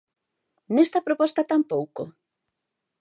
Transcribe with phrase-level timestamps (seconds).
[0.75, 2.03] ¿Nesta proposta tampouco?